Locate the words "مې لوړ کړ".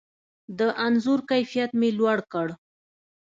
1.79-2.47